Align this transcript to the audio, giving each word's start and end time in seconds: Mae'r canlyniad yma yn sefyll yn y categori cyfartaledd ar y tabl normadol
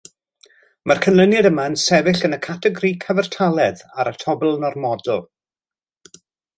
Mae'r 0.91 1.01
canlyniad 1.05 1.49
yma 1.49 1.65
yn 1.73 1.77
sefyll 1.83 2.25
yn 2.31 2.35
y 2.39 2.41
categori 2.47 2.93
cyfartaledd 3.05 3.87
ar 4.05 4.13
y 4.15 4.17
tabl 4.27 4.53
normadol 4.67 5.27